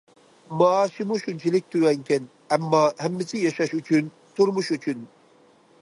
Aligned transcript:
مائاشىمۇ 0.59 1.17
شۇنچىلىك 1.25 1.67
تۆۋەنكەن، 1.75 2.25
ئەمما 2.57 2.81
ھەممىسى 3.05 3.45
ياشاش 3.45 3.79
ئۈچۈن، 3.81 4.11
تۇرمۇش 4.41 4.77
ئۈچۈن. 4.79 5.07